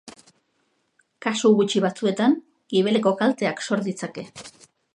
Kasu 1.25 1.51
gutxi 1.59 1.83
batzuetan 1.85 2.35
gibeleko 2.75 3.13
kalteak 3.21 3.65
sor 3.69 3.85
ditzake. 3.89 4.25